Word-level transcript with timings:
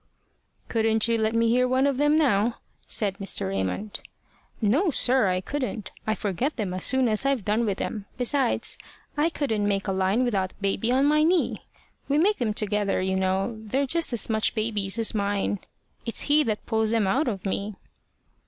"Couldn't 0.67 1.07
you 1.07 1.15
let 1.15 1.35
me 1.35 1.49
hear 1.49 1.67
one 1.67 1.85
of 1.85 1.97
them 1.97 2.17
now?" 2.17 2.55
said 2.87 3.19
Mr. 3.19 3.47
Raymond. 3.49 4.01
"No, 4.59 4.89
sir, 4.89 5.27
I 5.27 5.41
couldn't. 5.41 5.91
I 6.07 6.15
forget 6.15 6.55
them 6.55 6.73
as 6.73 6.85
soon 6.85 7.07
as 7.07 7.23
I've 7.23 7.45
done 7.45 7.67
with 7.67 7.77
them. 7.77 8.05
Besides, 8.17 8.79
I 9.15 9.29
couldn't 9.29 9.67
make 9.67 9.87
a 9.87 9.91
line 9.91 10.23
without 10.23 10.59
baby 10.59 10.91
on 10.91 11.05
my 11.05 11.21
knee. 11.21 11.67
We 12.09 12.17
make 12.17 12.37
them 12.39 12.55
together, 12.55 12.99
you 12.99 13.15
know. 13.15 13.57
They're 13.61 13.85
just 13.85 14.11
as 14.11 14.27
much 14.27 14.55
baby's 14.55 14.97
as 14.97 15.13
mine. 15.13 15.59
It's 16.03 16.21
he 16.21 16.41
that 16.45 16.65
pulls 16.65 16.89
them 16.89 17.05
out 17.05 17.27
of 17.27 17.45
me." 17.45 17.75